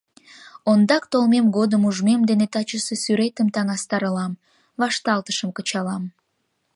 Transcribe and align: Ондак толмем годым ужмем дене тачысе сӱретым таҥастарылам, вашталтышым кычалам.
Ондак 0.71 1.03
толмем 1.11 1.45
годым 1.57 1.81
ужмем 1.89 2.21
дене 2.29 2.45
тачысе 2.53 2.95
сӱретым 3.03 3.47
таҥастарылам, 3.55 4.33
вашталтышым 4.79 5.49
кычалам. 5.57 6.03